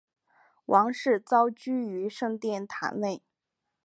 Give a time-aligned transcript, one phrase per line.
[0.65, 3.21] 王室遭拘于圣殿塔内。